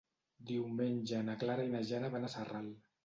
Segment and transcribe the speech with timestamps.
[0.51, 2.73] Diumenge na Clara i na Jana van a Sarral.